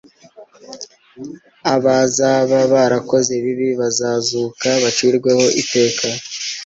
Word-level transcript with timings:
abazaba 1.73 2.57
barakoze 2.73 3.31
ibibi 3.39 3.69
bazazuka 3.79 4.67
bacirweho 4.83 5.45
iteka. 5.61 6.05